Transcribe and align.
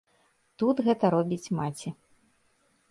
Тут 0.63 0.81
гэта 0.87 1.05
робіць 1.17 1.53
маці. 1.59 1.89